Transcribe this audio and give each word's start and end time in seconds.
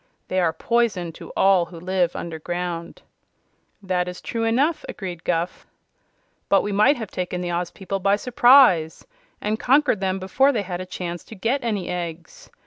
They 0.29 0.39
are 0.39 0.51
poison 0.51 1.11
to 1.11 1.29
all 1.37 1.65
who 1.65 1.79
live 1.79 2.15
underground." 2.15 3.03
"That 3.83 4.07
is 4.07 4.19
true 4.19 4.45
enough," 4.45 4.83
agreed 4.89 5.23
Guph. 5.23 5.67
"But 6.49 6.63
we 6.63 6.71
might 6.71 6.95
have 6.97 7.11
taken 7.11 7.39
the 7.41 7.51
Oz 7.51 7.69
people 7.69 7.99
by 7.99 8.15
surprise, 8.15 9.05
and 9.41 9.59
conquered 9.59 9.99
them 10.01 10.17
before 10.17 10.51
they 10.51 10.63
had 10.63 10.81
a 10.81 10.87
chance 10.87 11.23
to 11.25 11.35
get 11.35 11.63
any 11.63 11.87
eggs. 11.87 12.49